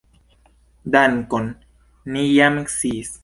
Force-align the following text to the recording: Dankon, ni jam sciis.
Dankon, 0.95 1.51
ni 2.15 2.25
jam 2.39 2.59
sciis. 2.77 3.15